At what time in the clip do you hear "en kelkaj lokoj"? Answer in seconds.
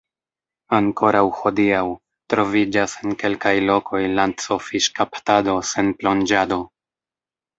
3.03-4.01